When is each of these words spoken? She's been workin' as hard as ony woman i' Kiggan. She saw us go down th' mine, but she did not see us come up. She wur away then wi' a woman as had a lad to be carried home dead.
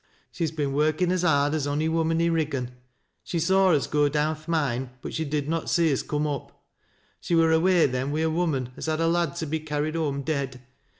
She's 0.31 0.49
been 0.49 0.73
workin' 0.73 1.11
as 1.11 1.21
hard 1.21 1.53
as 1.53 1.67
ony 1.67 1.87
woman 1.87 2.19
i' 2.23 2.25
Kiggan. 2.27 2.71
She 3.23 3.37
saw 3.39 3.69
us 3.69 3.85
go 3.85 4.09
down 4.09 4.35
th' 4.35 4.47
mine, 4.47 4.89
but 5.03 5.13
she 5.13 5.23
did 5.23 5.47
not 5.47 5.69
see 5.69 5.93
us 5.93 6.01
come 6.01 6.25
up. 6.25 6.63
She 7.19 7.35
wur 7.35 7.51
away 7.51 7.85
then 7.85 8.09
wi' 8.09 8.21
a 8.21 8.29
woman 8.31 8.69
as 8.75 8.87
had 8.87 8.99
a 8.99 9.05
lad 9.07 9.35
to 9.35 9.45
be 9.45 9.59
carried 9.59 9.93
home 9.93 10.23
dead. 10.23 10.63